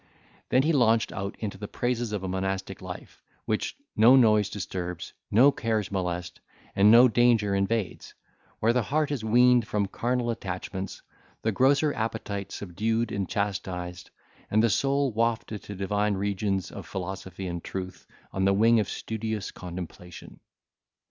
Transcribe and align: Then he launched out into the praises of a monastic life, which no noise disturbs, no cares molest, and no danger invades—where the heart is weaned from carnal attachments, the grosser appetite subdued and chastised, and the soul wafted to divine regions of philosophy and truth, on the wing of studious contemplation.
Then 0.49 0.63
he 0.63 0.73
launched 0.73 1.11
out 1.11 1.35
into 1.37 1.59
the 1.59 1.67
praises 1.67 2.11
of 2.11 2.23
a 2.23 2.27
monastic 2.27 2.81
life, 2.81 3.21
which 3.45 3.77
no 3.95 4.15
noise 4.15 4.49
disturbs, 4.49 5.13
no 5.29 5.51
cares 5.51 5.91
molest, 5.91 6.39
and 6.75 6.89
no 6.89 7.07
danger 7.07 7.53
invades—where 7.53 8.73
the 8.73 8.81
heart 8.81 9.11
is 9.11 9.23
weaned 9.23 9.67
from 9.67 9.85
carnal 9.85 10.31
attachments, 10.31 11.03
the 11.43 11.51
grosser 11.51 11.93
appetite 11.93 12.51
subdued 12.51 13.11
and 13.11 13.29
chastised, 13.29 14.09
and 14.49 14.63
the 14.63 14.71
soul 14.71 15.11
wafted 15.11 15.61
to 15.65 15.75
divine 15.75 16.15
regions 16.15 16.71
of 16.71 16.87
philosophy 16.87 17.45
and 17.45 17.63
truth, 17.63 18.07
on 18.33 18.45
the 18.45 18.53
wing 18.53 18.79
of 18.79 18.89
studious 18.89 19.51
contemplation. 19.51 20.39